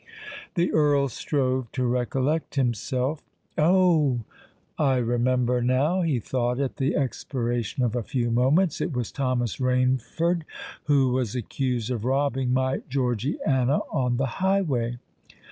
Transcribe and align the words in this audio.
The 0.55 0.71
Earl 0.73 1.09
strove 1.09 1.71
to 1.73 1.85
recollect 1.85 2.55
himself. 2.55 3.21
"Oh! 3.55 4.21
I 4.75 4.95
remember 4.97 5.61
now!" 5.61 6.01
he 6.01 6.17
thought 6.19 6.59
at 6.59 6.77
the 6.77 6.95
expiration 6.95 7.83
of 7.83 7.95
a 7.95 8.01
few 8.01 8.31
moments: 8.31 8.81
"it 8.81 8.93
was 8.93 9.11
Thomas 9.11 9.57
Rainford 9.57 10.41
who 10.85 11.11
was 11.11 11.35
accused 11.35 11.91
of 11.91 12.03
robbing 12.03 12.51
my 12.51 12.81
Georgiana 12.89 13.81
on 13.91 14.17
the 14.17 14.25
highway! 14.41 14.97